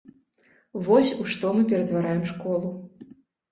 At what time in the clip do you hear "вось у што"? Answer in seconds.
0.87-1.53